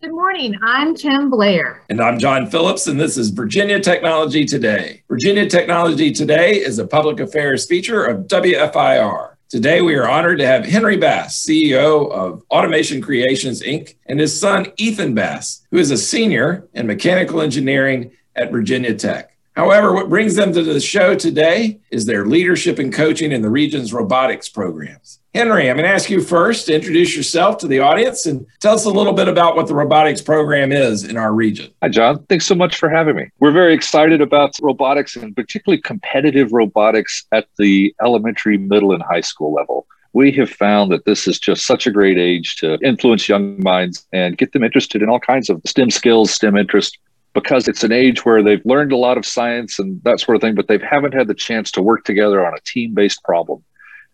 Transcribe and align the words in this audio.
Good 0.00 0.12
morning. 0.12 0.56
I'm 0.62 0.94
Kim 0.94 1.28
Blair. 1.28 1.82
And 1.88 2.00
I'm 2.00 2.20
John 2.20 2.48
Phillips, 2.48 2.86
and 2.86 3.00
this 3.00 3.16
is 3.16 3.30
Virginia 3.30 3.80
Technology 3.80 4.44
Today. 4.44 5.02
Virginia 5.08 5.50
Technology 5.50 6.12
Today 6.12 6.52
is 6.52 6.78
a 6.78 6.86
public 6.86 7.18
affairs 7.18 7.66
feature 7.66 8.04
of 8.04 8.28
WFIR. 8.28 9.34
Today, 9.48 9.82
we 9.82 9.96
are 9.96 10.08
honored 10.08 10.38
to 10.38 10.46
have 10.46 10.64
Henry 10.64 10.96
Bass, 10.96 11.44
CEO 11.44 12.12
of 12.12 12.44
Automation 12.48 13.02
Creations, 13.02 13.60
Inc., 13.60 13.96
and 14.06 14.20
his 14.20 14.38
son, 14.38 14.70
Ethan 14.76 15.16
Bass, 15.16 15.66
who 15.72 15.78
is 15.78 15.90
a 15.90 15.98
senior 15.98 16.68
in 16.74 16.86
mechanical 16.86 17.40
engineering 17.40 18.12
at 18.36 18.52
Virginia 18.52 18.94
Tech. 18.94 19.36
However, 19.58 19.92
what 19.92 20.08
brings 20.08 20.36
them 20.36 20.52
to 20.52 20.62
the 20.62 20.78
show 20.78 21.16
today 21.16 21.80
is 21.90 22.06
their 22.06 22.24
leadership 22.24 22.78
and 22.78 22.92
coaching 22.92 23.32
in 23.32 23.42
the 23.42 23.50
region's 23.50 23.92
robotics 23.92 24.48
programs. 24.48 25.18
Henry, 25.34 25.68
I'm 25.68 25.74
going 25.74 25.84
to 25.84 25.92
ask 25.92 26.08
you 26.08 26.22
first 26.22 26.66
to 26.66 26.74
introduce 26.76 27.16
yourself 27.16 27.58
to 27.58 27.66
the 27.66 27.80
audience 27.80 28.26
and 28.26 28.46
tell 28.60 28.74
us 28.74 28.84
a 28.84 28.90
little 28.90 29.12
bit 29.12 29.26
about 29.26 29.56
what 29.56 29.66
the 29.66 29.74
robotics 29.74 30.22
program 30.22 30.70
is 30.70 31.02
in 31.02 31.16
our 31.16 31.34
region. 31.34 31.72
Hi, 31.82 31.88
John. 31.88 32.24
Thanks 32.26 32.46
so 32.46 32.54
much 32.54 32.76
for 32.76 32.88
having 32.88 33.16
me. 33.16 33.30
We're 33.40 33.50
very 33.50 33.74
excited 33.74 34.20
about 34.20 34.54
robotics 34.62 35.16
and 35.16 35.34
particularly 35.34 35.82
competitive 35.82 36.52
robotics 36.52 37.26
at 37.32 37.48
the 37.58 37.92
elementary, 38.00 38.58
middle, 38.58 38.92
and 38.92 39.02
high 39.02 39.22
school 39.22 39.52
level 39.52 39.88
we 40.14 40.32
have 40.32 40.50
found 40.50 40.90
that 40.90 41.04
this 41.04 41.28
is 41.28 41.38
just 41.38 41.66
such 41.66 41.86
a 41.86 41.90
great 41.90 42.18
age 42.18 42.56
to 42.56 42.78
influence 42.82 43.28
young 43.28 43.62
minds 43.62 44.06
and 44.12 44.38
get 44.38 44.52
them 44.52 44.64
interested 44.64 45.02
in 45.02 45.08
all 45.08 45.20
kinds 45.20 45.50
of 45.50 45.60
STEM 45.66 45.90
skills, 45.90 46.30
STEM 46.30 46.56
interest, 46.56 46.98
because 47.42 47.68
it's 47.68 47.84
an 47.84 47.92
age 47.92 48.24
where 48.24 48.42
they've 48.42 48.64
learned 48.64 48.92
a 48.92 48.96
lot 48.96 49.18
of 49.18 49.24
science 49.24 49.78
and 49.78 50.02
that 50.04 50.20
sort 50.20 50.36
of 50.36 50.42
thing, 50.42 50.54
but 50.54 50.68
they 50.68 50.78
haven't 50.78 51.14
had 51.14 51.28
the 51.28 51.34
chance 51.34 51.70
to 51.72 51.82
work 51.82 52.04
together 52.04 52.44
on 52.44 52.52
a 52.54 52.60
team 52.60 52.94
based 52.94 53.22
problem. 53.22 53.62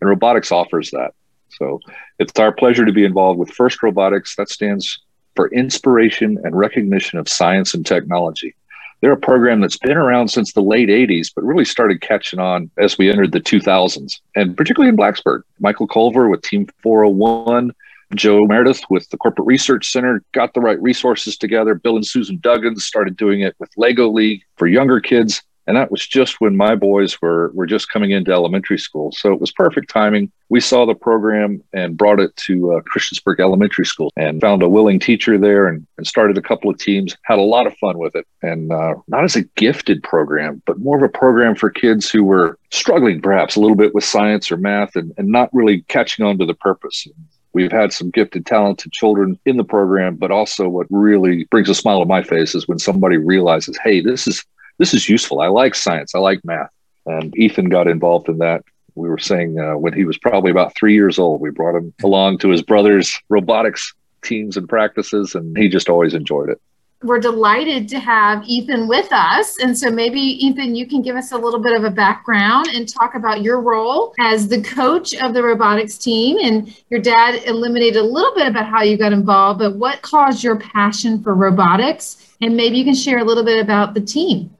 And 0.00 0.10
robotics 0.10 0.52
offers 0.52 0.90
that. 0.90 1.14
So 1.50 1.80
it's 2.18 2.38
our 2.38 2.52
pleasure 2.52 2.84
to 2.84 2.92
be 2.92 3.04
involved 3.04 3.38
with 3.38 3.50
FIRST 3.50 3.82
Robotics. 3.82 4.36
That 4.36 4.50
stands 4.50 5.00
for 5.36 5.48
Inspiration 5.48 6.38
and 6.44 6.56
Recognition 6.56 7.18
of 7.18 7.28
Science 7.28 7.74
and 7.74 7.86
Technology. 7.86 8.54
They're 9.00 9.12
a 9.12 9.16
program 9.16 9.60
that's 9.60 9.78
been 9.78 9.96
around 9.96 10.28
since 10.28 10.52
the 10.52 10.62
late 10.62 10.88
80s, 10.88 11.28
but 11.34 11.44
really 11.44 11.64
started 11.64 12.00
catching 12.00 12.38
on 12.38 12.70
as 12.78 12.98
we 12.98 13.10
entered 13.10 13.32
the 13.32 13.40
2000s, 13.40 14.20
and 14.34 14.56
particularly 14.56 14.88
in 14.88 14.96
Blacksburg. 14.96 15.42
Michael 15.60 15.86
Culver 15.86 16.28
with 16.28 16.42
Team 16.42 16.66
401 16.82 17.72
Joe 18.14 18.46
Meredith 18.46 18.82
with 18.90 19.08
the 19.10 19.16
Corporate 19.16 19.46
Research 19.46 19.90
Center 19.90 20.22
got 20.32 20.54
the 20.54 20.60
right 20.60 20.80
resources 20.80 21.36
together. 21.36 21.74
Bill 21.74 21.96
and 21.96 22.06
Susan 22.06 22.38
Duggins 22.38 22.80
started 22.80 23.16
doing 23.16 23.40
it 23.40 23.54
with 23.58 23.70
Lego 23.76 24.08
League 24.08 24.42
for 24.56 24.66
younger 24.66 25.00
kids. 25.00 25.42
And 25.66 25.76
that 25.76 25.90
was 25.90 26.06
just 26.06 26.40
when 26.40 26.56
my 26.56 26.74
boys 26.74 27.20
were, 27.22 27.50
were 27.54 27.66
just 27.66 27.90
coming 27.90 28.10
into 28.10 28.32
elementary 28.32 28.78
school. 28.78 29.12
So 29.12 29.32
it 29.32 29.40
was 29.40 29.50
perfect 29.50 29.88
timing. 29.88 30.30
We 30.50 30.60
saw 30.60 30.84
the 30.84 30.94
program 30.94 31.62
and 31.72 31.96
brought 31.96 32.20
it 32.20 32.36
to 32.36 32.74
uh, 32.74 32.80
Christiansburg 32.82 33.40
Elementary 33.40 33.86
School 33.86 34.12
and 34.16 34.40
found 34.42 34.62
a 34.62 34.68
willing 34.68 34.98
teacher 34.98 35.38
there 35.38 35.66
and, 35.66 35.86
and 35.96 36.06
started 36.06 36.36
a 36.36 36.42
couple 36.42 36.70
of 36.70 36.78
teams, 36.78 37.16
had 37.22 37.38
a 37.38 37.42
lot 37.42 37.66
of 37.66 37.74
fun 37.78 37.96
with 37.96 38.14
it. 38.14 38.26
And 38.42 38.72
uh, 38.72 38.94
not 39.08 39.24
as 39.24 39.36
a 39.36 39.44
gifted 39.56 40.02
program, 40.02 40.62
but 40.66 40.78
more 40.80 40.98
of 40.98 41.02
a 41.02 41.08
program 41.08 41.54
for 41.54 41.70
kids 41.70 42.10
who 42.10 42.24
were 42.24 42.58
struggling 42.70 43.22
perhaps 43.22 43.56
a 43.56 43.60
little 43.60 43.76
bit 43.76 43.94
with 43.94 44.04
science 44.04 44.52
or 44.52 44.58
math 44.58 44.96
and, 44.96 45.14
and 45.16 45.28
not 45.28 45.48
really 45.54 45.80
catching 45.88 46.26
on 46.26 46.36
to 46.38 46.46
the 46.46 46.54
purpose. 46.54 47.06
We've 47.54 47.72
had 47.72 47.92
some 47.92 48.10
gifted, 48.10 48.44
talented 48.46 48.92
children 48.92 49.38
in 49.46 49.56
the 49.56 49.64
program, 49.64 50.16
but 50.16 50.30
also 50.30 50.68
what 50.68 50.86
really 50.90 51.44
brings 51.44 51.68
a 51.68 51.74
smile 51.74 52.00
on 52.00 52.08
my 52.08 52.22
face 52.22 52.54
is 52.54 52.68
when 52.68 52.78
somebody 52.78 53.16
realizes, 53.16 53.78
hey, 53.82 54.00
this 54.00 54.26
is 54.26 54.44
this 54.78 54.92
is 54.92 55.08
useful. 55.08 55.40
I 55.40 55.46
like 55.46 55.76
science. 55.76 56.14
I 56.14 56.18
like 56.18 56.44
math. 56.44 56.70
And 57.06 57.36
Ethan 57.38 57.68
got 57.68 57.86
involved 57.86 58.28
in 58.28 58.38
that. 58.38 58.64
We 58.96 59.08
were 59.08 59.18
saying 59.18 59.58
uh, 59.58 59.78
when 59.78 59.92
he 59.92 60.04
was 60.04 60.18
probably 60.18 60.50
about 60.50 60.74
three 60.76 60.94
years 60.94 61.18
old, 61.18 61.40
we 61.40 61.50
brought 61.50 61.76
him 61.76 61.94
along 62.02 62.38
to 62.38 62.48
his 62.48 62.62
brother's 62.62 63.20
robotics 63.28 63.94
teams 64.22 64.56
and 64.56 64.68
practices, 64.68 65.34
and 65.34 65.56
he 65.56 65.68
just 65.68 65.88
always 65.88 66.14
enjoyed 66.14 66.48
it 66.48 66.60
we're 67.04 67.20
delighted 67.20 67.86
to 67.90 68.00
have 68.00 68.42
Ethan 68.46 68.88
with 68.88 69.12
us. 69.12 69.58
And 69.58 69.76
so 69.76 69.90
maybe, 69.90 70.18
Ethan, 70.18 70.74
you 70.74 70.86
can 70.86 71.02
give 71.02 71.16
us 71.16 71.32
a 71.32 71.36
little 71.36 71.60
bit 71.60 71.76
of 71.76 71.84
a 71.84 71.90
background 71.90 72.68
and 72.68 72.88
talk 72.88 73.14
about 73.14 73.42
your 73.42 73.60
role 73.60 74.14
as 74.18 74.48
the 74.48 74.62
coach 74.62 75.14
of 75.14 75.34
the 75.34 75.42
robotics 75.42 75.98
team. 75.98 76.38
And 76.42 76.74
your 76.88 77.00
dad 77.00 77.42
eliminated 77.44 77.96
a 77.96 78.02
little 78.02 78.34
bit 78.34 78.48
about 78.48 78.66
how 78.66 78.82
you 78.82 78.96
got 78.96 79.12
involved, 79.12 79.58
but 79.58 79.76
what 79.76 80.00
caused 80.00 80.42
your 80.42 80.56
passion 80.56 81.22
for 81.22 81.34
robotics? 81.34 82.34
And 82.40 82.56
maybe 82.56 82.78
you 82.78 82.84
can 82.84 82.94
share 82.94 83.18
a 83.18 83.24
little 83.24 83.44
bit 83.44 83.60
about 83.60 83.92
the 83.92 84.00
team. 84.00 84.50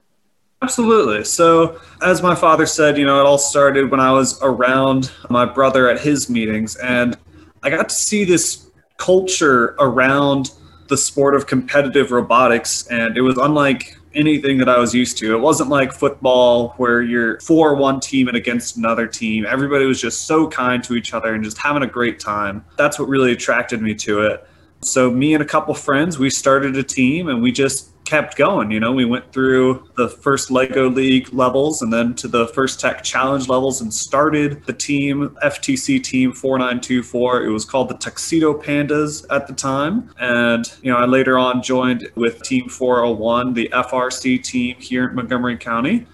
Absolutely. 0.61 1.23
So, 1.23 1.79
as 2.01 2.23
my 2.23 2.33
father 2.33 2.65
said, 2.65 2.97
you 2.97 3.05
know, 3.05 3.19
it 3.19 3.25
all 3.25 3.37
started 3.37 3.91
when 3.91 3.99
I 3.99 4.11
was 4.11 4.41
around 4.41 5.11
my 5.29 5.45
brother 5.45 5.89
at 5.89 5.99
his 5.99 6.29
meetings, 6.29 6.75
and 6.77 7.17
I 7.61 7.69
got 7.69 7.89
to 7.89 7.95
see 7.95 8.23
this 8.23 8.69
culture 8.97 9.75
around 9.79 10.51
the 10.87 10.97
sport 10.97 11.35
of 11.35 11.47
competitive 11.47 12.11
robotics, 12.11 12.87
and 12.87 13.17
it 13.17 13.21
was 13.21 13.37
unlike 13.37 13.97
anything 14.13 14.57
that 14.59 14.69
I 14.69 14.79
was 14.79 14.93
used 14.93 15.17
to. 15.17 15.35
It 15.35 15.39
wasn't 15.39 15.69
like 15.69 15.93
football 15.93 16.69
where 16.77 17.01
you're 17.01 17.39
for 17.41 17.75
one 17.75 17.99
team 17.99 18.27
and 18.27 18.37
against 18.37 18.77
another 18.77 19.07
team. 19.07 19.45
Everybody 19.45 19.85
was 19.85 19.99
just 19.99 20.23
so 20.23 20.47
kind 20.47 20.83
to 20.85 20.95
each 20.95 21.13
other 21.13 21.33
and 21.33 21.43
just 21.43 21.57
having 21.57 21.83
a 21.83 21.87
great 21.87 22.19
time. 22.19 22.63
That's 22.77 22.97
what 22.97 23.09
really 23.09 23.33
attracted 23.33 23.81
me 23.81 23.93
to 23.95 24.21
it. 24.21 24.47
So 24.81 25.11
me 25.11 25.33
and 25.33 25.43
a 25.43 25.45
couple 25.45 25.73
friends, 25.73 26.17
we 26.17 26.29
started 26.29 26.77
a 26.77 26.83
team 26.83 27.27
and 27.27 27.41
we 27.41 27.51
just 27.51 27.89
kept 28.05 28.37
going. 28.37 28.71
You 28.71 28.79
know, 28.79 28.91
we 28.91 29.03
went 29.03 29.33
through 29.33 29.89
the 29.97 30.07
first 30.07 30.51
Lego 30.51 30.89
League 30.89 31.33
levels 31.33 31.81
and 31.81 31.91
then 31.91 32.13
to 32.15 32.27
the 32.27 32.47
first 32.49 32.79
Tech 32.79 33.03
Challenge 33.03 33.49
levels 33.49 33.81
and 33.81 33.93
started 33.93 34.63
the 34.65 34.73
team, 34.73 35.35
FTC 35.43 36.01
Team 36.01 36.31
4924. 36.31 37.43
It 37.43 37.49
was 37.49 37.65
called 37.65 37.89
the 37.89 37.95
Tuxedo 37.95 38.53
Pandas 38.53 39.25
at 39.29 39.47
the 39.47 39.53
time. 39.53 40.11
And, 40.19 40.71
you 40.81 40.91
know, 40.91 40.97
I 40.97 41.05
later 41.05 41.37
on 41.37 41.61
joined 41.61 42.09
with 42.15 42.41
Team 42.43 42.69
401, 42.69 43.53
the 43.53 43.69
FRC 43.73 44.41
team 44.43 44.77
here 44.79 45.09
in 45.09 45.15
Montgomery 45.15 45.57
County. 45.57 46.05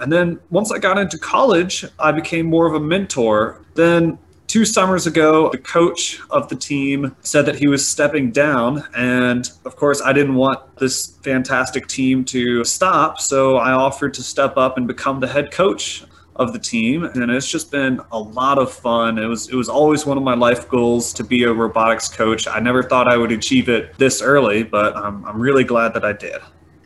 And 0.00 0.12
then 0.12 0.38
once 0.50 0.70
I 0.70 0.78
got 0.78 0.98
into 0.98 1.18
college, 1.18 1.84
I 1.98 2.12
became 2.12 2.46
more 2.46 2.66
of 2.66 2.74
a 2.74 2.80
mentor. 2.80 3.62
Then 3.74 4.18
two 4.48 4.64
summers 4.64 5.06
ago, 5.06 5.50
the 5.50 5.58
coach 5.58 6.20
of 6.30 6.48
the 6.48 6.56
team 6.56 7.14
said 7.20 7.46
that 7.46 7.56
he 7.56 7.68
was 7.68 7.86
stepping 7.86 8.32
down. 8.32 8.82
And 8.96 9.48
of 9.64 9.76
course, 9.76 10.00
I 10.02 10.12
didn't 10.12 10.34
want 10.34 10.76
this 10.78 11.18
fantastic 11.22 11.86
team 11.86 12.24
to 12.26 12.64
stop. 12.64 13.20
So 13.20 13.58
I 13.58 13.72
offered 13.72 14.14
to 14.14 14.22
step 14.22 14.56
up 14.56 14.76
and 14.78 14.86
become 14.86 15.20
the 15.20 15.28
head 15.28 15.52
coach 15.52 16.04
of 16.36 16.52
the 16.52 16.58
team 16.58 17.02
and 17.02 17.32
it's 17.32 17.50
just 17.50 17.68
been 17.72 18.00
a 18.12 18.18
lot 18.18 18.58
of 18.58 18.70
fun 18.70 19.18
it 19.18 19.26
was 19.26 19.48
it 19.48 19.56
was 19.56 19.68
always 19.68 20.06
one 20.06 20.16
of 20.16 20.22
my 20.22 20.36
life 20.36 20.68
goals 20.68 21.12
to 21.12 21.24
be 21.24 21.42
a 21.42 21.52
robotics 21.52 22.08
coach 22.08 22.46
i 22.46 22.60
never 22.60 22.80
thought 22.80 23.08
i 23.08 23.16
would 23.16 23.32
achieve 23.32 23.68
it 23.68 23.92
this 23.98 24.22
early 24.22 24.62
but 24.62 24.96
i'm, 24.96 25.24
I'm 25.24 25.40
really 25.40 25.64
glad 25.64 25.94
that 25.94 26.04
i 26.04 26.12
did 26.12 26.40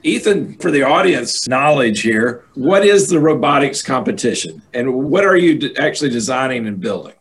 Ethan, 0.05 0.55
for 0.55 0.73
the 0.73 0.83
audience 0.83 1.47
knowledge 1.47 2.01
here, 2.01 2.45
what 2.55 2.85
is 2.85 3.09
the 3.09 3.21
robotics 3.21 3.83
competition 3.83 4.61
and 4.75 4.93
what 4.93 5.25
are 5.25 5.37
you 5.37 5.73
actually 5.79 6.11
designing 6.11 6.67
and 6.67 6.81
building? 6.81 7.15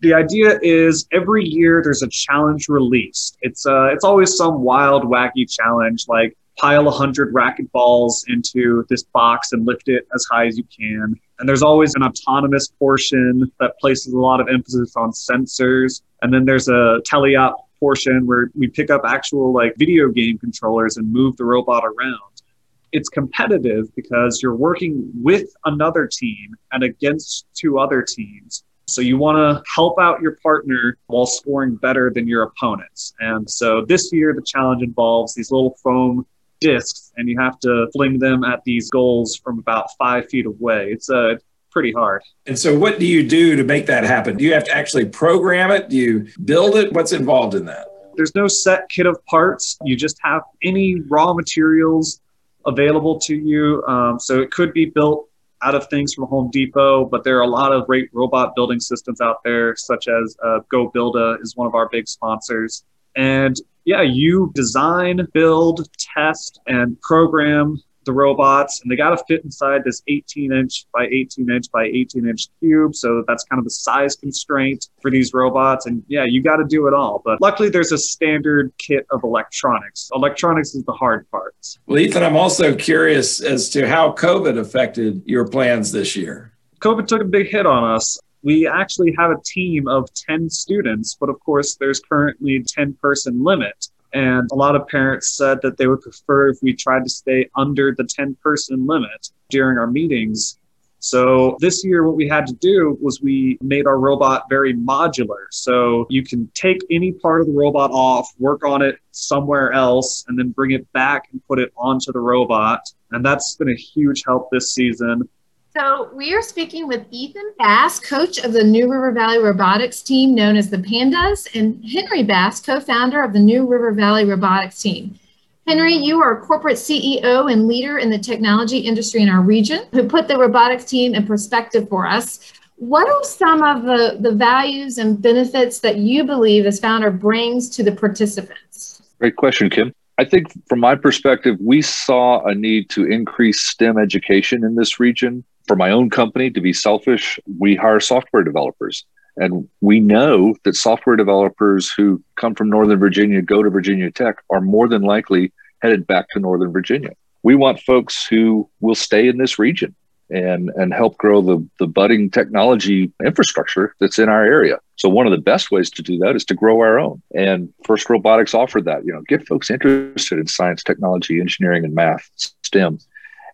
The 0.00 0.14
idea 0.14 0.58
is 0.62 1.06
every 1.12 1.44
year 1.44 1.80
there's 1.82 2.02
a 2.02 2.08
challenge 2.08 2.68
released. 2.68 3.36
It's 3.42 3.66
uh, 3.66 3.88
it's 3.92 4.04
always 4.04 4.36
some 4.36 4.62
wild, 4.62 5.04
wacky 5.04 5.48
challenge 5.48 6.04
like 6.08 6.36
pile 6.56 6.88
a 6.88 6.90
hundred 6.90 7.32
racquetballs 7.32 8.24
into 8.28 8.84
this 8.88 9.04
box 9.04 9.52
and 9.52 9.64
lift 9.64 9.88
it 9.88 10.06
as 10.14 10.26
high 10.30 10.46
as 10.46 10.58
you 10.58 10.64
can. 10.64 11.14
And 11.38 11.48
there's 11.48 11.62
always 11.62 11.94
an 11.94 12.02
autonomous 12.02 12.68
portion 12.78 13.50
that 13.60 13.78
places 13.80 14.12
a 14.12 14.18
lot 14.18 14.40
of 14.40 14.48
emphasis 14.48 14.94
on 14.96 15.10
sensors. 15.12 16.02
And 16.22 16.34
then 16.34 16.44
there's 16.44 16.68
a 16.68 17.00
teleop 17.08 17.54
portion 17.78 18.26
where 18.26 18.50
we 18.56 18.66
pick 18.66 18.90
up 18.90 19.02
actual 19.06 19.52
like 19.52 19.74
video 19.76 20.08
game 20.08 20.36
controllers 20.38 20.96
and 20.96 21.12
move 21.12 21.36
the 21.36 21.44
robot 21.44 21.84
around. 21.84 22.42
It's 22.90 23.08
competitive 23.08 23.94
because 23.94 24.40
you're 24.42 24.56
working 24.56 25.12
with 25.14 25.48
another 25.64 26.08
team 26.10 26.56
and 26.72 26.82
against 26.82 27.46
two 27.54 27.78
other 27.78 28.02
teams 28.02 28.64
so 28.88 29.02
you 29.02 29.18
want 29.18 29.36
to 29.36 29.62
help 29.72 29.98
out 29.98 30.20
your 30.22 30.36
partner 30.42 30.96
while 31.06 31.26
scoring 31.26 31.76
better 31.76 32.10
than 32.10 32.26
your 32.26 32.42
opponents. 32.42 33.12
And 33.20 33.48
so 33.48 33.84
this 33.84 34.12
year, 34.12 34.32
the 34.34 34.42
challenge 34.42 34.82
involves 34.82 35.34
these 35.34 35.50
little 35.50 35.76
foam 35.82 36.26
discs, 36.60 37.12
and 37.16 37.28
you 37.28 37.38
have 37.38 37.58
to 37.60 37.88
fling 37.92 38.18
them 38.18 38.44
at 38.44 38.64
these 38.64 38.90
goals 38.90 39.36
from 39.36 39.58
about 39.58 39.88
five 39.98 40.28
feet 40.28 40.46
away. 40.46 40.88
It's 40.90 41.10
uh, 41.10 41.36
pretty 41.70 41.92
hard. 41.92 42.22
And 42.46 42.58
so, 42.58 42.76
what 42.78 42.98
do 42.98 43.06
you 43.06 43.28
do 43.28 43.56
to 43.56 43.64
make 43.64 43.86
that 43.86 44.04
happen? 44.04 44.36
Do 44.36 44.44
you 44.44 44.54
have 44.54 44.64
to 44.64 44.76
actually 44.76 45.04
program 45.04 45.70
it? 45.70 45.88
Do 45.88 45.96
you 45.96 46.28
build 46.44 46.76
it? 46.76 46.92
What's 46.92 47.12
involved 47.12 47.54
in 47.54 47.66
that? 47.66 47.88
There's 48.16 48.34
no 48.34 48.48
set 48.48 48.88
kit 48.88 49.06
of 49.06 49.24
parts. 49.26 49.78
You 49.84 49.96
just 49.96 50.18
have 50.22 50.42
any 50.64 51.00
raw 51.02 51.34
materials 51.34 52.20
available 52.66 53.18
to 53.20 53.36
you. 53.36 53.84
Um, 53.86 54.18
so 54.18 54.40
it 54.40 54.50
could 54.50 54.72
be 54.72 54.86
built 54.86 55.27
out 55.62 55.74
of 55.74 55.88
things 55.88 56.14
from 56.14 56.26
Home 56.28 56.50
Depot, 56.50 57.04
but 57.04 57.24
there 57.24 57.38
are 57.38 57.42
a 57.42 57.48
lot 57.48 57.72
of 57.72 57.86
great 57.86 58.08
robot 58.12 58.54
building 58.54 58.80
systems 58.80 59.20
out 59.20 59.42
there, 59.44 59.74
such 59.76 60.08
as 60.08 60.36
uh, 60.44 60.60
goBILDA 60.72 61.42
is 61.42 61.56
one 61.56 61.66
of 61.66 61.74
our 61.74 61.88
big 61.88 62.08
sponsors. 62.08 62.84
And 63.16 63.56
yeah, 63.84 64.02
you 64.02 64.52
design, 64.54 65.26
build, 65.32 65.88
test, 65.98 66.60
and 66.66 67.00
program 67.00 67.82
the 68.08 68.12
robots 68.12 68.80
and 68.80 68.90
they 68.90 68.96
got 68.96 69.10
to 69.10 69.22
fit 69.28 69.44
inside 69.44 69.84
this 69.84 70.02
18 70.08 70.50
inch 70.50 70.86
by 70.92 71.06
18 71.06 71.50
inch 71.50 71.70
by 71.70 71.84
18 71.84 72.26
inch 72.26 72.48
cube. 72.58 72.94
So 72.94 73.22
that's 73.28 73.44
kind 73.44 73.58
of 73.58 73.64
the 73.64 73.70
size 73.70 74.16
constraint 74.16 74.88
for 75.02 75.10
these 75.10 75.34
robots. 75.34 75.84
And 75.84 76.02
yeah, 76.08 76.24
you 76.24 76.42
got 76.42 76.56
to 76.56 76.64
do 76.64 76.88
it 76.88 76.94
all. 76.94 77.20
But 77.24 77.40
luckily, 77.40 77.68
there's 77.68 77.92
a 77.92 77.98
standard 77.98 78.72
kit 78.78 79.06
of 79.10 79.22
electronics. 79.22 80.10
Electronics 80.14 80.74
is 80.74 80.84
the 80.84 80.92
hard 80.92 81.30
part. 81.30 81.54
Well, 81.86 81.98
Ethan, 81.98 82.22
I'm 82.22 82.36
also 82.36 82.74
curious 82.74 83.42
as 83.42 83.68
to 83.70 83.86
how 83.86 84.12
COVID 84.12 84.58
affected 84.58 85.22
your 85.26 85.46
plans 85.46 85.92
this 85.92 86.16
year. 86.16 86.52
COVID 86.80 87.06
took 87.06 87.20
a 87.20 87.26
big 87.26 87.48
hit 87.48 87.66
on 87.66 87.84
us 87.84 88.18
we 88.42 88.68
actually 88.68 89.12
have 89.18 89.30
a 89.30 89.40
team 89.44 89.88
of 89.88 90.08
10 90.14 90.48
students, 90.48 91.16
but 91.18 91.28
of 91.28 91.40
course, 91.40 91.76
there's 91.76 92.00
currently 92.00 92.62
10 92.66 92.96
person 93.02 93.42
limit. 93.42 93.88
And 94.12 94.48
a 94.50 94.54
lot 94.54 94.74
of 94.74 94.86
parents 94.88 95.36
said 95.36 95.60
that 95.62 95.76
they 95.76 95.86
would 95.86 96.00
prefer 96.00 96.48
if 96.48 96.58
we 96.62 96.74
tried 96.74 97.04
to 97.04 97.10
stay 97.10 97.48
under 97.56 97.94
the 97.96 98.04
10 98.04 98.36
person 98.42 98.86
limit 98.86 99.30
during 99.50 99.78
our 99.78 99.86
meetings. 99.86 100.58
So 101.00 101.56
this 101.60 101.84
year, 101.84 102.04
what 102.04 102.16
we 102.16 102.28
had 102.28 102.46
to 102.48 102.54
do 102.54 102.98
was 103.00 103.20
we 103.20 103.56
made 103.60 103.86
our 103.86 103.98
robot 103.98 104.44
very 104.50 104.74
modular. 104.74 105.46
So 105.50 106.06
you 106.10 106.24
can 106.24 106.50
take 106.54 106.78
any 106.90 107.12
part 107.12 107.40
of 107.40 107.46
the 107.46 107.52
robot 107.52 107.90
off, 107.92 108.28
work 108.38 108.64
on 108.64 108.82
it 108.82 108.98
somewhere 109.12 109.72
else, 109.72 110.24
and 110.26 110.38
then 110.38 110.50
bring 110.50 110.72
it 110.72 110.90
back 110.92 111.28
and 111.30 111.40
put 111.46 111.60
it 111.60 111.72
onto 111.76 112.12
the 112.12 112.18
robot. 112.18 112.80
And 113.12 113.24
that's 113.24 113.54
been 113.56 113.68
a 113.68 113.76
huge 113.76 114.24
help 114.26 114.48
this 114.50 114.74
season. 114.74 115.28
So 115.74 116.08
we 116.14 116.34
are 116.34 116.40
speaking 116.40 116.88
with 116.88 117.04
Ethan 117.10 117.52
Bass, 117.58 118.00
coach 118.00 118.38
of 118.38 118.54
the 118.54 118.64
New 118.64 118.90
River 118.90 119.12
Valley 119.12 119.38
Robotics 119.38 120.00
team 120.00 120.34
known 120.34 120.56
as 120.56 120.70
the 120.70 120.78
Pandas, 120.78 121.54
and 121.54 121.84
Henry 121.84 122.22
Bass, 122.22 122.60
co-founder 122.60 123.22
of 123.22 123.34
the 123.34 123.38
New 123.38 123.66
River 123.66 123.92
Valley 123.92 124.24
Robotics 124.24 124.80
team. 124.80 125.18
Henry, 125.66 125.92
you 125.92 126.22
are 126.22 126.38
a 126.38 126.40
corporate 126.40 126.78
CEO 126.78 127.52
and 127.52 127.68
leader 127.68 127.98
in 127.98 128.08
the 128.08 128.18
technology 128.18 128.78
industry 128.78 129.20
in 129.20 129.28
our 129.28 129.42
region 129.42 129.84
who 129.92 130.08
put 130.08 130.26
the 130.26 130.38
robotics 130.38 130.86
team 130.86 131.14
in 131.14 131.26
perspective 131.26 131.86
for 131.90 132.06
us. 132.06 132.50
What 132.76 133.06
are 133.06 133.22
some 133.22 133.62
of 133.62 133.82
the, 133.82 134.16
the 134.20 134.34
values 134.34 134.96
and 134.96 135.20
benefits 135.20 135.80
that 135.80 135.98
you 135.98 136.24
believe 136.24 136.64
this 136.64 136.80
founder 136.80 137.10
brings 137.10 137.68
to 137.70 137.82
the 137.82 137.92
participants? 137.92 139.02
Great 139.18 139.36
question, 139.36 139.68
Kim. 139.68 139.92
I 140.18 140.24
think 140.24 140.48
from 140.68 140.80
my 140.80 140.96
perspective, 140.96 141.56
we 141.60 141.80
saw 141.80 142.44
a 142.44 142.54
need 142.54 142.90
to 142.90 143.04
increase 143.04 143.60
STEM 143.60 143.98
education 143.98 144.64
in 144.64 144.74
this 144.74 144.98
region 144.98 145.44
for 145.68 145.76
my 145.76 145.90
own 145.90 146.10
company, 146.10 146.50
to 146.50 146.60
be 146.60 146.72
selfish, 146.72 147.38
we 147.58 147.76
hire 147.76 148.00
software 148.00 148.42
developers. 148.42 149.04
And 149.36 149.68
we 149.80 150.00
know 150.00 150.56
that 150.64 150.74
software 150.74 151.14
developers 151.14 151.92
who 151.92 152.20
come 152.36 152.56
from 152.56 152.70
Northern 152.70 152.98
Virginia, 152.98 153.40
go 153.40 153.62
to 153.62 153.70
Virginia 153.70 154.10
Tech, 154.10 154.42
are 154.50 154.60
more 154.60 154.88
than 154.88 155.02
likely 155.02 155.52
headed 155.80 156.06
back 156.08 156.28
to 156.30 156.40
Northern 156.40 156.72
Virginia. 156.72 157.10
We 157.44 157.54
want 157.54 157.78
folks 157.80 158.26
who 158.26 158.68
will 158.80 158.96
stay 158.96 159.28
in 159.28 159.38
this 159.38 159.60
region 159.60 159.94
and, 160.30 160.70
and 160.70 160.92
help 160.92 161.18
grow 161.18 161.40
the, 161.40 161.64
the 161.78 161.86
budding 161.86 162.30
technology 162.30 163.12
infrastructure 163.24 163.94
that's 164.00 164.18
in 164.18 164.28
our 164.28 164.44
area. 164.44 164.78
So 164.98 165.08
one 165.08 165.26
of 165.26 165.32
the 165.32 165.38
best 165.38 165.70
ways 165.70 165.90
to 165.90 166.02
do 166.02 166.18
that 166.18 166.36
is 166.36 166.44
to 166.46 166.54
grow 166.54 166.80
our 166.80 166.98
own. 166.98 167.22
And 167.34 167.72
First 167.84 168.10
Robotics 168.10 168.52
offered 168.52 168.84
that, 168.84 169.04
you 169.04 169.12
know, 169.12 169.22
get 169.22 169.46
folks 169.46 169.70
interested 169.70 170.38
in 170.38 170.46
science, 170.46 170.82
technology, 170.82 171.40
engineering, 171.40 171.84
and 171.84 171.94
math, 171.94 172.30
STEM 172.62 172.98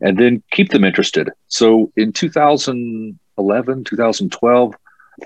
and 0.00 0.18
then 0.18 0.42
keep 0.50 0.70
them 0.70 0.84
interested. 0.84 1.30
So 1.48 1.92
in 1.96 2.12
2011, 2.12 3.84
2012, 3.84 4.74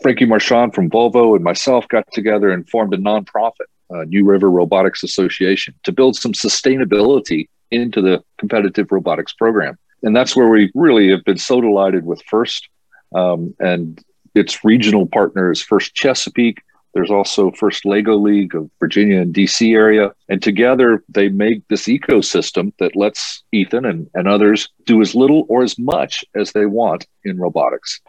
Frankie 0.03 0.25
Marchand 0.25 0.75
from 0.75 0.91
Volvo 0.91 1.35
and 1.35 1.45
myself 1.45 1.89
got 1.89 2.11
together 2.13 2.51
and 2.51 2.69
formed 2.69 2.95
a 2.95 2.99
nonprofit, 2.99 3.67
uh, 3.91 4.05
New 4.05 4.25
River 4.25 4.51
Robotics 4.51 5.03
Association, 5.03 5.75
to 5.85 5.93
build 5.93 6.17
some 6.17 6.33
sustainability 6.33 7.49
into 7.71 8.01
the 8.01 8.23
competitive 8.39 8.93
robotics 8.93 9.33
program. 9.33 9.79
And 10.03 10.15
that's 10.15 10.37
where 10.37 10.49
we 10.49 10.71
really 10.75 11.11
have 11.11 11.25
been 11.25 11.39
so 11.39 11.61
delighted 11.61 12.05
with 12.05 12.23
FIRST 12.31 12.69
um, 13.15 13.55
and 13.59 14.03
its 14.39 14.65
regional 14.65 15.07
partners, 15.07 15.61
First 15.61 15.95
Chesapeake, 15.95 16.63
there's 16.95 17.11
also 17.11 17.51
First 17.51 17.85
Lego 17.85 18.17
League 18.17 18.55
of 18.55 18.71
Virginia 18.81 19.21
and 19.21 19.35
DC 19.35 19.75
area. 19.75 20.13
And 20.29 20.43
together 20.43 21.05
they 21.09 21.29
make 21.29 21.67
this 21.69 21.87
ecosystem 21.87 22.73
that 22.79 22.97
lets 22.97 23.43
Ethan 23.53 23.85
and, 23.85 24.11
and 24.15 24.27
others 24.27 24.69
do 24.87 25.01
as 25.01 25.15
little 25.15 25.47
or 25.49 25.63
as 25.63 25.79
much 25.79 26.25
as 26.35 26.53
they 26.53 26.67
want 26.67 27.07
in 27.25 27.39
robotics. 27.39 28.01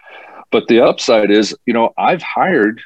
But 0.52 0.68
the 0.68 0.82
upside 0.82 1.30
is, 1.30 1.56
you 1.66 1.74
know, 1.74 1.94
I've 1.98 2.24
hired, 2.24 2.82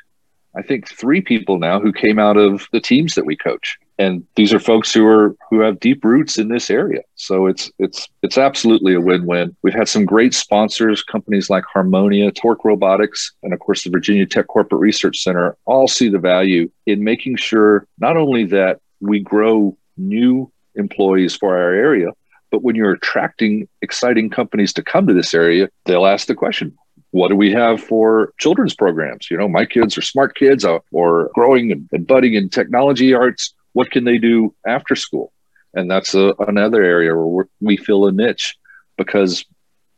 I 0.56 0.62
think, 0.62 0.88
three 0.88 1.22
people 1.22 1.58
now 1.58 1.80
who 1.80 1.92
came 1.92 2.20
out 2.20 2.38
of 2.38 2.68
the 2.72 2.80
teams 2.80 3.16
that 3.16 3.26
we 3.26 3.36
coach. 3.36 3.78
And 4.00 4.26
these 4.36 4.54
are 4.54 4.60
folks 4.60 4.94
who 4.94 5.06
are 5.06 5.36
who 5.50 5.60
have 5.60 5.80
deep 5.80 6.04
roots 6.04 6.38
in 6.40 6.48
this 6.48 6.72
area. 6.72 7.02
So 7.16 7.46
it's 7.46 7.72
it's 7.78 8.08
it's 8.24 8.38
absolutely 8.38 8.96
a 8.96 9.02
win-win. 9.02 9.56
We've 9.62 9.74
had 9.74 9.88
some 9.88 10.06
great 10.06 10.34
sponsors 10.34 11.04
companies 11.04 11.50
like 11.50 11.64
harmonia 11.72 12.32
Torc 12.32 12.66
robotics 12.66 13.32
and 13.44 13.54
of 13.54 13.60
course 13.60 13.84
the 13.84 13.90
virginia 13.90 14.26
tech 14.26 14.48
corporate 14.48 14.82
research 14.82 15.20
center 15.20 15.56
all 15.66 15.88
see 15.88 16.10
the 16.10 16.20
value 16.20 16.70
in 16.86 17.04
making 17.04 17.38
sure 17.38 17.88
not 18.00 18.18
only 18.18 18.46
that 18.46 18.80
we 19.00 19.20
grow 19.20 19.78
new 19.98 20.52
employees 20.76 21.36
for 21.36 21.58
our 21.58 21.74
area 21.74 22.08
but 22.52 22.64
when 22.64 22.76
you're 22.76 22.94
attracting 22.94 23.68
exciting 23.82 24.30
companies 24.30 24.74
to 24.74 24.84
come 24.84 25.06
to 25.08 25.14
this 25.14 25.34
area 25.34 25.70
they'll 25.86 26.06
ask 26.06 26.28
the 26.28 26.36
question 26.36 26.76
what 27.14 27.30
do 27.30 27.36
we 27.36 27.52
have 27.52 27.80
for 27.80 28.34
children's 28.40 28.76
programs? 28.76 29.30
You 29.30 29.38
know, 29.38 29.48
my 29.48 29.66
kids 29.66 29.98
are 29.98 30.02
smart 30.02 30.36
kids 30.36 30.66
uh, 30.66 30.80
or 30.92 31.30
growing 31.36 31.72
and, 31.72 31.88
and 31.92 32.08
budding 32.08 32.34
in 32.34 32.50
technology 32.50 33.14
arts 33.14 33.54
what 33.74 33.92
can 33.92 34.04
they 34.04 34.18
do 34.18 34.56
after 34.66 34.96
school? 34.96 35.32
And 35.74 35.90
that's 35.90 36.16
a, 36.16 36.34
another 36.40 36.84
area 36.84 37.16
where 37.16 37.48
we 37.60 37.78
fill 37.78 38.08
a 38.08 38.12
niche 38.12 38.56
because 38.98 39.44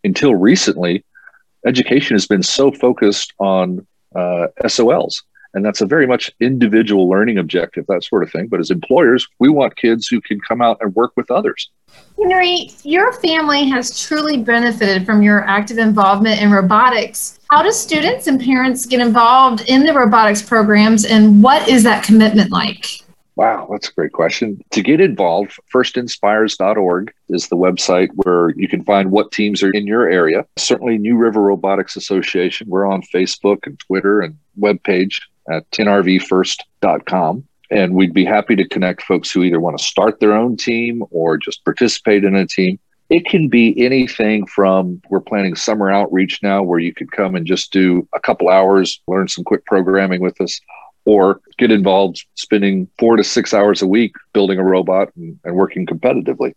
until 0.03 0.35
recently, 0.35 1.05
education 1.65 2.15
has 2.15 2.25
been 2.25 2.43
so 2.43 2.71
focused 2.71 3.33
on 3.39 3.85
uh, 4.15 4.47
SOLs. 4.65 5.23
And 5.55 5.63
that's 5.63 5.79
a 5.79 5.85
very 5.85 6.05
much 6.05 6.29
individual 6.41 7.09
learning 7.09 7.37
objective, 7.37 7.85
that 7.87 8.03
sort 8.03 8.23
of 8.23 8.31
thing. 8.31 8.47
But 8.47 8.59
as 8.59 8.71
employers, 8.71 9.25
we 9.39 9.49
want 9.49 9.77
kids 9.77 10.05
who 10.05 10.19
can 10.19 10.39
come 10.41 10.61
out 10.61 10.77
and 10.81 10.93
work 10.93 11.13
with 11.15 11.31
others. 11.31 11.71
Henry, 12.21 12.71
your 12.83 13.13
family 13.13 13.67
has 13.69 13.97
truly 13.97 14.37
benefited 14.37 15.05
from 15.05 15.21
your 15.21 15.45
active 15.45 15.77
involvement 15.77 16.41
in 16.41 16.51
robotics. 16.51 17.39
How 17.49 17.63
do 17.63 17.71
students 17.71 18.27
and 18.27 18.39
parents 18.39 18.85
get 18.85 18.99
involved 18.99 19.61
in 19.69 19.85
the 19.85 19.93
robotics 19.93 20.41
programs, 20.41 21.05
and 21.05 21.41
what 21.41 21.69
is 21.69 21.83
that 21.83 22.03
commitment 22.03 22.51
like? 22.51 22.85
Wow, 23.37 23.67
that's 23.71 23.89
a 23.89 23.93
great 23.93 24.13
question. 24.13 24.61
To 24.71 24.81
get 24.81 24.99
involved, 25.01 25.57
firstinspires.org 25.73 27.13
is 27.29 27.47
the 27.47 27.57
website 27.57 28.09
where 28.15 28.51
you 28.51 28.67
can 28.67 28.83
find 28.83 29.11
what 29.11 29.31
teams 29.31 29.61
are 29.61 29.71
in 29.71 29.87
your 29.87 30.09
area. 30.09 30.45
Certainly, 30.57 30.97
New 30.97 31.17
River 31.17 31.41
Robotics 31.41 31.95
Association. 31.95 32.69
We're 32.69 32.85
on 32.85 33.01
Facebook 33.01 33.67
and 33.67 33.79
Twitter 33.79 34.21
and 34.21 34.37
webpage 34.59 35.19
at 35.49 35.69
nrvfirst.com. 35.71 37.43
And 37.71 37.95
we'd 37.95 38.13
be 38.13 38.25
happy 38.25 38.55
to 38.55 38.67
connect 38.67 39.03
folks 39.03 39.31
who 39.31 39.43
either 39.43 39.59
want 39.59 39.77
to 39.77 39.83
start 39.83 40.19
their 40.19 40.33
own 40.33 40.55
team 40.55 41.03
or 41.09 41.37
just 41.37 41.65
participate 41.65 42.23
in 42.23 42.35
a 42.35 42.45
team. 42.45 42.79
It 43.09 43.25
can 43.25 43.49
be 43.49 43.73
anything 43.83 44.47
from 44.47 45.01
we're 45.09 45.19
planning 45.19 45.55
summer 45.55 45.91
outreach 45.91 46.41
now 46.41 46.63
where 46.63 46.79
you 46.79 46.93
could 46.93 47.11
come 47.11 47.35
and 47.35 47.45
just 47.45 47.71
do 47.71 48.07
a 48.13 48.19
couple 48.19 48.49
hours, 48.49 49.01
learn 49.07 49.27
some 49.27 49.43
quick 49.43 49.65
programming 49.65 50.21
with 50.21 50.39
us, 50.41 50.59
or 51.05 51.39
get 51.57 51.71
involved 51.71 52.25
spending 52.33 52.87
four 52.97 53.15
to 53.15 53.23
six 53.23 53.53
hours 53.53 53.81
a 53.81 53.87
week 53.87 54.15
building 54.33 54.57
a 54.57 54.63
robot 54.63 55.09
and, 55.15 55.39
and, 55.43 55.55
working 55.55 55.85
competitively. 55.85 56.53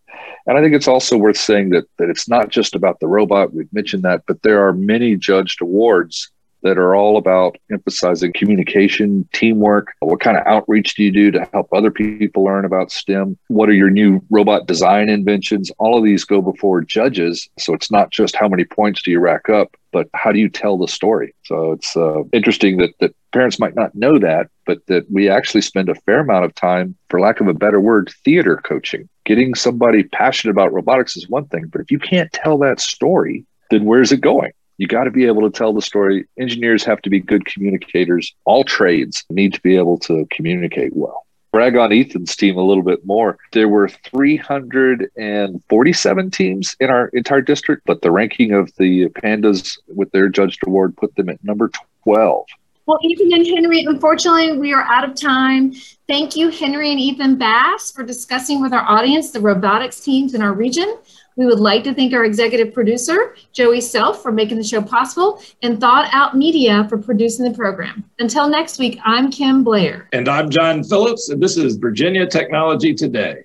And 0.47 0.57
I 0.57 0.63
think 0.63 0.75
it's 0.75 0.89
also 0.89 1.19
worth 1.19 1.37
saying 1.37 1.71
that, 1.71 1.85
that 1.99 2.09
it's 2.09 2.29
not 2.29 2.49
just 2.49 2.75
about 2.75 2.99
the 3.01 3.09
robot, 3.09 3.53
we've 3.53 3.73
mentioned 3.73 4.03
that, 4.05 4.23
but 4.27 4.43
there 4.43 4.67
are 4.67 4.73
many 4.73 5.17
judged 5.17 5.61
awards 5.61 6.31
that 6.63 6.79
are 6.79 6.95
all 6.95 7.17
about 7.17 7.57
emphasizing 7.71 8.33
communication, 8.33 9.29
teamwork. 9.33 9.95
What 10.01 10.21
kind 10.21 10.37
of 10.37 10.47
outreach 10.47 10.95
do 10.95 11.05
you 11.05 11.13
do 11.13 11.31
to 11.31 11.49
help 11.53 11.69
other 11.73 11.91
people 11.91 12.45
learn 12.45 12.65
about 12.65 12.91
STEM? 12.91 13.39
What 13.49 13.69
are 13.69 13.75
your 13.75 13.91
new 13.91 14.21
robot 14.31 14.67
design 14.67 15.09
inventions? 15.09 15.71
All 15.79 15.97
of 15.97 16.05
these 16.05 16.25
go 16.25 16.43
before 16.43 16.81
judges. 16.83 17.49
So 17.59 17.75
it's 17.75 17.91
not 17.91 18.11
just 18.11 18.37
how 18.37 18.49
many 18.49 18.65
points 18.65 19.03
do 19.03 19.11
you 19.11 19.21
rack 19.21 19.49
up, 19.49 19.77
but 19.93 20.09
how 20.15 20.33
do 20.33 20.39
you 20.39 20.49
tell 20.49 20.77
the 20.77 20.89
story? 20.89 21.35
So 21.45 21.73
it's 21.73 21.97
uh, 21.97 22.23
interesting 22.33 22.77
that, 22.79 22.91
that 23.01 23.15
parents 23.33 23.59
might 23.59 23.75
not 23.75 23.95
know 23.95 24.19
that, 24.19 24.49
but 24.67 24.85
that 24.87 25.11
we 25.11 25.29
actually 25.29 25.63
spend 25.63 25.89
a 25.89 25.95
fair 25.95 26.21
amount 26.21 26.45
of 26.45 26.55
time, 26.55 26.97
for 27.09 27.21
lack 27.21 27.41
of 27.41 27.49
a 27.49 27.55
better 27.55 27.81
word, 27.81 28.13
theater 28.25 28.57
coaching. 28.57 29.09
Getting 29.25 29.55
somebody 29.55 30.05
passionate 30.05 30.53
about 30.53 30.73
robotics 30.73 31.17
is 31.17 31.29
one 31.29 31.47
thing, 31.47 31.67
but 31.67 31.81
if 31.81 31.91
you 31.91 31.99
can't 31.99 32.33
tell 32.33 32.59
that 32.59 32.81
story, 32.81 33.45
then 33.71 33.85
where's 33.85 34.13
it 34.13 34.21
going? 34.21 34.53
You 34.79 34.87
got 34.87 35.05
to 35.05 35.11
be 35.11 35.27
able 35.27 35.43
to 35.43 35.51
tell 35.51 35.73
the 35.73 35.83
story. 35.83 36.27
Engineers 36.39 36.85
have 36.85 37.03
to 37.03 37.11
be 37.11 37.19
good 37.21 37.45
communicators. 37.47 38.35
All 38.45 38.65
trades 38.65 39.25
need 39.29 39.53
to 39.55 39.61
be 39.61 39.77
able 39.77 39.99
to 39.99 40.27
communicate 40.31 40.95
well. 40.95 41.27
Brag 41.51 41.77
on 41.77 41.93
Ethan's 41.93 42.37
team 42.37 42.57
a 42.57 42.63
little 42.63 42.85
bit 42.85 43.05
more. 43.05 43.39
There 43.53 43.69
were 43.69 43.89
347 43.89 46.31
teams 46.31 46.77
in 46.79 46.91
our 46.91 47.09
entire 47.09 47.41
district, 47.41 47.83
but 47.87 48.03
the 48.03 48.11
ranking 48.11 48.53
of 48.53 48.71
the 48.77 49.09
Pandas 49.09 49.79
with 49.89 50.11
their 50.13 50.29
judged 50.29 50.61
award 50.67 50.95
put 50.97 51.17
them 51.17 51.31
at 51.31 51.43
number 51.43 51.71
12 52.05 52.45
Well, 52.87 52.99
Ethan 53.03 53.33
and 53.33 53.47
Henry, 53.47 53.85
unfortunately, 53.85 54.59
we 54.59 54.75
are 54.75 54.83
out 54.83 55.09
of 55.09 55.15
time. 55.17 55.73
Thank 56.07 56.37
you, 56.37 56.51
Henry 56.51 56.91
and 56.91 57.01
Ethan 57.01 57.37
Bass, 57.37 57.91
for 57.91 58.05
discussing 58.05 58.61
with 58.61 58.75
our 58.75 58.85
audience 58.87 59.31
the 59.31 59.41
robotics 59.41 60.01
teams 60.01 60.35
in 60.35 60.43
our 60.43 60.53
region. 60.53 60.99
We 61.39 61.47
would 61.47 61.61
like 61.61 61.85
to 61.85 61.95
thank 61.95 62.13
our 62.15 62.25
executive 62.25 62.75
producer, 62.75 63.37
Joey 63.53 63.81
Self, 63.81 64.25
for 64.25 64.33
making 64.33 64.57
the 64.57 64.65
show 64.65 64.83
possible, 64.83 65.41
and 65.63 65.81
Thought 65.81 66.09
Out 66.13 66.37
Media 66.37 66.85
for 66.89 66.99
producing 66.99 67.45
the 67.45 67.57
program. 67.57 68.03
Until 68.19 68.49
next 68.49 68.81
week, 68.81 68.99
I'm 69.05 69.31
Kim 69.31 69.63
Blair. 69.63 70.09
And 70.13 70.29
I'm 70.29 70.51
John 70.51 70.83
Phillips, 70.83 71.29
and 71.29 71.41
this 71.41 71.57
is 71.57 71.77
Virginia 71.77 72.27
Technology 72.27 72.93
Today. 72.93 73.45